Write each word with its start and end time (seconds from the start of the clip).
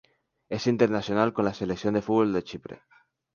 Es 0.49 0.65
internacional 0.65 1.31
con 1.31 1.45
la 1.45 1.53
selección 1.53 1.93
de 1.93 2.01
fútbol 2.01 2.33
de 2.33 2.43
Chipre. 2.43 2.81